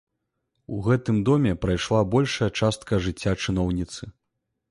[0.75, 4.03] У гэтым доме прайшла большая частка жыцця чыноўніцы.